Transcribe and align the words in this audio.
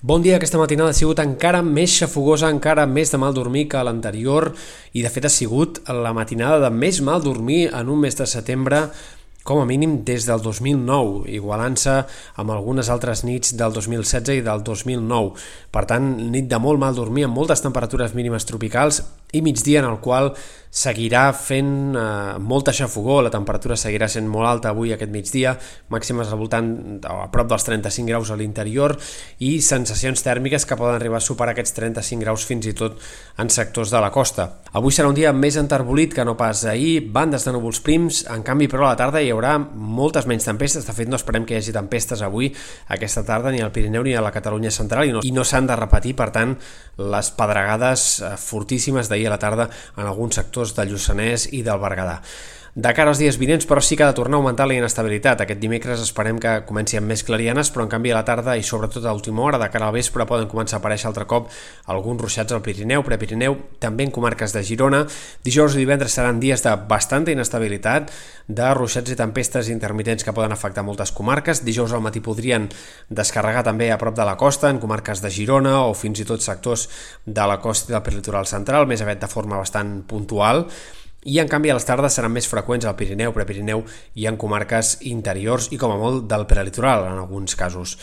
Bon 0.00 0.22
dia, 0.22 0.36
aquesta 0.36 0.60
matinada 0.60 0.92
ha 0.92 0.94
sigut 0.94 1.18
encara 1.18 1.58
més 1.66 1.90
xafogosa, 1.90 2.52
encara 2.54 2.84
més 2.86 3.10
de 3.10 3.18
mal 3.18 3.32
dormir 3.34 3.64
que 3.66 3.80
l'anterior 3.82 4.52
i 4.94 5.02
de 5.02 5.10
fet 5.10 5.24
ha 5.26 5.32
sigut 5.34 5.80
la 5.90 6.12
matinada 6.14 6.60
de 6.62 6.70
més 6.70 7.00
mal 7.02 7.24
dormir 7.24 7.64
en 7.74 7.90
un 7.90 7.98
mes 8.04 8.14
de 8.14 8.28
setembre 8.30 8.84
com 9.42 9.58
a 9.58 9.66
mínim 9.66 9.96
des 10.06 10.28
del 10.28 10.38
2009, 10.44 11.24
igualant-se 11.34 11.96
amb 12.38 12.54
algunes 12.54 12.92
altres 12.94 13.24
nits 13.26 13.56
del 13.58 13.74
2016 13.74 14.38
i 14.38 14.46
del 14.46 14.62
2009. 14.62 15.34
Per 15.74 15.84
tant, 15.90 16.06
nit 16.30 16.46
de 16.46 16.62
molt 16.62 16.78
mal 16.78 16.94
dormir 16.94 17.26
amb 17.26 17.34
moltes 17.34 17.64
temperatures 17.66 18.14
mínimes 18.14 18.46
tropicals 18.46 19.02
i 19.34 19.42
migdia 19.42 19.82
en 19.82 19.90
el 19.90 19.98
qual 20.04 20.30
seguirà 20.70 21.32
fent 21.32 21.96
eh, 21.96 22.38
molta 22.38 22.72
xafogó, 22.72 23.20
la 23.22 23.32
temperatura 23.32 23.76
seguirà 23.76 24.08
sent 24.08 24.28
molt 24.28 24.48
alta 24.48 24.72
avui 24.72 24.92
aquest 24.92 25.12
migdia, 25.12 25.54
màximes 25.92 26.28
al 26.28 26.40
voltant 26.40 26.70
a 27.08 27.28
prop 27.32 27.48
dels 27.48 27.64
35 27.64 28.08
graus 28.08 28.30
a 28.30 28.36
l'interior 28.36 28.96
i 29.44 29.58
sensacions 29.64 30.22
tèrmiques 30.24 30.66
que 30.68 30.76
poden 30.78 30.98
arribar 30.98 31.18
a 31.18 31.24
superar 31.24 31.54
aquests 31.54 31.74
35 31.78 32.24
graus 32.24 32.44
fins 32.48 32.68
i 32.68 32.74
tot 32.76 32.98
en 33.38 33.50
sectors 33.50 33.92
de 33.94 34.02
la 34.02 34.12
costa. 34.14 34.48
Avui 34.76 34.92
serà 34.92 35.08
un 35.08 35.16
dia 35.16 35.32
més 35.32 35.56
enterbolit 35.60 36.14
que 36.14 36.26
no 36.26 36.36
pas 36.36 36.64
ahir, 36.68 37.08
bandes 37.12 37.46
de 37.46 37.54
núvols 37.54 37.80
prims, 37.84 38.24
en 38.28 38.44
canvi 38.46 38.68
però 38.68 38.86
a 38.86 38.92
la 38.92 39.00
tarda 39.00 39.22
hi 39.24 39.32
haurà 39.32 39.56
moltes 39.58 40.28
menys 40.28 40.46
tempestes, 40.48 40.86
de 40.86 40.94
fet 40.96 41.08
no 41.08 41.16
esperem 41.18 41.46
que 41.48 41.56
hi 41.56 41.62
hagi 41.62 41.74
tempestes 41.74 42.22
avui 42.22 42.52
aquesta 42.92 43.24
tarda 43.24 43.52
ni 43.54 43.62
al 43.64 43.72
Pirineu 43.72 44.04
ni 44.04 44.14
a 44.14 44.24
la 44.24 44.32
Catalunya 44.34 44.70
central 44.74 45.08
i 45.08 45.14
no, 45.14 45.24
i 45.24 45.32
no 45.32 45.44
s'han 45.48 45.68
de 45.68 45.76
repetir, 45.78 46.14
per 46.18 46.30
tant, 46.34 46.54
les 46.98 47.30
pedregades 47.38 48.06
eh, 48.20 48.34
fortíssimes 48.36 49.08
d'ahir 49.08 49.28
a 49.28 49.36
la 49.36 49.40
tarda 49.40 49.68
en 49.96 50.04
alguns 50.04 50.38
sectors 50.40 50.57
sectors 50.58 50.74
del 50.74 50.90
Lluçanès 50.90 51.46
i 51.54 51.62
del 51.62 51.78
Berguedà. 51.78 52.18
De 52.78 52.92
cara 52.94 53.10
als 53.10 53.18
dies 53.18 53.34
vinents, 53.42 53.64
però 53.66 53.80
sí 53.82 53.96
que 53.98 54.04
ha 54.04 54.06
de 54.06 54.14
tornar 54.14 54.36
a 54.36 54.38
augmentar 54.38 54.68
la 54.70 54.74
inestabilitat. 54.76 55.40
Aquest 55.42 55.58
dimecres 55.58 55.98
esperem 55.98 56.36
que 56.38 56.52
comenci 56.62 56.94
amb 56.94 57.08
més 57.10 57.24
clarianes, 57.26 57.72
però 57.74 57.82
en 57.82 57.88
canvi 57.90 58.12
a 58.12 58.20
la 58.20 58.22
tarda 58.22 58.52
i 58.54 58.62
sobretot 58.62 59.02
a 59.02 59.10
l'última 59.10 59.42
hora, 59.42 59.58
de 59.58 59.66
cara 59.72 59.88
al 59.88 59.96
vespre, 59.96 60.22
poden 60.30 60.46
començar 60.46 60.76
a 60.76 60.78
aparèixer 60.78 61.08
altre 61.10 61.24
cop 61.26 61.48
alguns 61.90 62.22
ruixats 62.22 62.54
al 62.54 62.62
Pirineu, 62.62 63.02
Prepirineu, 63.02 63.56
també 63.82 64.06
en 64.06 64.12
comarques 64.14 64.54
de 64.54 64.62
Girona. 64.62 65.00
Dijous 65.42 65.74
i 65.74 65.80
divendres 65.82 66.14
seran 66.14 66.38
dies 66.38 66.62
de 66.62 66.76
bastanta 66.92 67.34
inestabilitat, 67.34 68.12
de 68.46 68.70
ruixats 68.78 69.10
i 69.10 69.18
tempestes 69.18 69.72
intermitents 69.74 70.22
que 70.22 70.36
poden 70.38 70.54
afectar 70.54 70.86
moltes 70.86 71.10
comarques. 71.10 71.64
Dijous 71.66 71.90
al 71.90 72.06
matí 72.06 72.22
podrien 72.22 72.70
descarregar 73.10 73.64
també 73.66 73.90
a 73.90 73.98
prop 73.98 74.14
de 74.14 74.28
la 74.28 74.36
costa, 74.38 74.70
en 74.70 74.78
comarques 74.78 75.18
de 75.18 75.34
Girona 75.34 75.80
o 75.82 75.98
fins 75.98 76.22
i 76.22 76.30
tot 76.30 76.46
sectors 76.46 76.86
de 77.26 77.50
la 77.50 77.58
costa 77.58 77.98
del 77.98 78.20
litoral 78.20 78.46
central, 78.46 78.86
més 78.86 79.02
aviat 79.02 79.26
de 79.26 79.34
forma 79.34 79.58
bastant 79.58 79.96
puntual 80.06 80.68
i 81.24 81.38
en 81.42 81.48
canvi 81.50 81.70
a 81.70 81.76
les 81.76 81.86
tardes 81.86 82.14
seran 82.14 82.32
més 82.32 82.46
freqüents 82.48 82.86
al 82.86 82.96
Pirineu, 82.96 83.34
Prepirineu 83.34 83.84
i 84.14 84.26
en 84.30 84.38
comarques 84.38 84.96
interiors 85.10 85.72
i 85.74 85.78
com 85.80 85.92
a 85.92 86.00
molt 86.00 86.28
del 86.30 86.46
prelitoral 86.46 87.08
en 87.08 87.18
alguns 87.18 87.56
casos. 87.58 87.96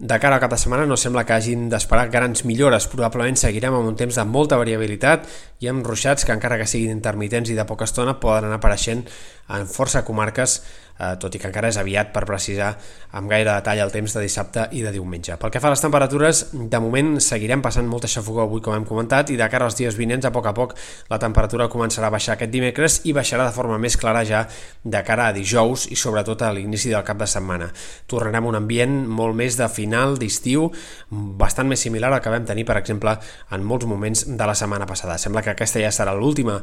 De 0.00 0.16
cara 0.16 0.36
a 0.36 0.40
cap 0.40 0.48
de 0.48 0.56
setmana 0.56 0.86
no 0.88 0.96
sembla 0.96 1.26
que 1.28 1.34
hagin 1.34 1.66
d'esperar 1.68 2.06
grans 2.08 2.46
millores, 2.48 2.86
probablement 2.88 3.36
seguirem 3.36 3.74
amb 3.76 3.90
un 3.90 3.98
temps 4.00 4.16
de 4.16 4.24
molta 4.24 4.56
variabilitat 4.56 5.26
i 5.60 5.68
amb 5.68 5.84
ruixats 5.84 6.24
que 6.24 6.32
encara 6.32 6.56
que 6.56 6.68
siguin 6.68 6.94
intermitents 6.94 7.52
i 7.52 7.56
de 7.58 7.66
poca 7.68 7.84
estona 7.84 8.16
poden 8.22 8.48
anar 8.48 8.56
apareixent 8.62 9.04
en 9.52 9.68
força 9.68 10.00
comarques 10.06 10.62
eh, 11.00 11.16
tot 11.20 11.34
i 11.34 11.40
que 11.40 11.48
encara 11.48 11.70
és 11.72 11.78
aviat 11.80 12.12
per 12.12 12.26
precisar 12.28 12.74
amb 13.16 13.30
gaire 13.30 13.50
detall 13.50 13.80
el 13.82 13.92
temps 13.94 14.12
de 14.14 14.22
dissabte 14.22 14.66
i 14.76 14.82
de 14.84 14.92
diumenge. 14.94 15.36
Pel 15.40 15.52
que 15.52 15.62
fa 15.62 15.70
a 15.70 15.74
les 15.74 15.82
temperatures, 15.82 16.42
de 16.52 16.80
moment 16.82 17.16
seguirem 17.24 17.62
passant 17.64 17.88
molta 17.88 18.10
xafogó 18.10 18.44
avui, 18.44 18.62
com 18.62 18.76
hem 18.76 18.86
comentat, 18.86 19.32
i 19.32 19.38
de 19.40 19.48
cara 19.50 19.66
als 19.66 19.78
dies 19.78 19.96
vinents, 19.98 20.26
a 20.26 20.32
poc 20.34 20.50
a 20.50 20.54
poc, 20.56 20.76
la 21.10 21.18
temperatura 21.22 21.70
començarà 21.72 22.10
a 22.10 22.14
baixar 22.14 22.36
aquest 22.36 22.52
dimecres 22.52 23.00
i 23.08 23.14
baixarà 23.16 23.48
de 23.48 23.54
forma 23.56 23.78
més 23.82 23.96
clara 24.00 24.22
ja 24.28 24.44
de 24.84 25.02
cara 25.06 25.30
a 25.30 25.36
dijous 25.36 25.88
i 25.90 25.98
sobretot 25.98 26.44
a 26.44 26.52
l'inici 26.54 26.92
del 26.92 27.04
cap 27.06 27.18
de 27.18 27.28
setmana. 27.30 27.70
Tornarem 28.10 28.46
a 28.46 28.52
un 28.52 28.60
ambient 28.60 29.00
molt 29.08 29.36
més 29.38 29.56
de 29.58 29.68
final 29.72 30.18
d'estiu, 30.20 30.68
bastant 31.10 31.68
més 31.70 31.80
similar 31.80 32.12
al 32.12 32.20
que 32.22 32.32
vam 32.32 32.46
tenir, 32.46 32.66
per 32.68 32.78
exemple, 32.80 33.16
en 33.50 33.66
molts 33.66 33.88
moments 33.88 34.26
de 34.28 34.46
la 34.46 34.54
setmana 34.54 34.86
passada. 34.86 35.18
Sembla 35.18 35.42
que 35.42 35.54
aquesta 35.54 35.82
ja 35.82 35.90
serà 35.94 36.14
l'última, 36.14 36.60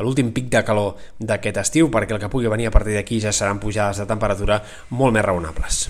l'últim 0.00 0.30
pic 0.32 0.48
de 0.48 0.62
calor 0.64 0.96
d'aquest 1.18 1.58
estiu, 1.60 1.90
perquè 1.92 2.16
el 2.16 2.22
que 2.22 2.30
pugui 2.32 2.48
venir 2.48 2.70
a 2.70 2.72
partir 2.72 2.94
d'aquí 2.96 3.20
ja 3.20 3.32
seran 3.36 3.60
pujades 3.60 3.79
de 4.00 4.06
temperatura 4.08 4.60
molt 4.90 5.16
més 5.16 5.26
raonables. 5.26 5.82